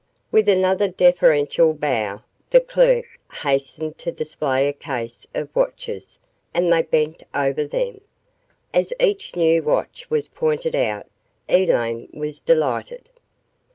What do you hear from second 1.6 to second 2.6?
bow, the